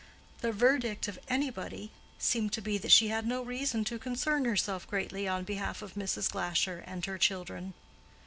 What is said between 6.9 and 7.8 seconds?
her children.